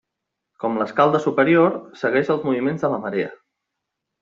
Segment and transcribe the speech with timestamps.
[0.63, 3.31] Com l'Escalda superior, segueix els moviments de la marea.